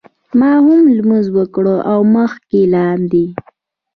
ما 0.39 0.51
هم 0.65 0.83
لمونځ 0.97 1.27
وکړ 1.37 1.65
او 1.91 1.99
مخکې 2.15 2.61
لاندې. 2.73 3.25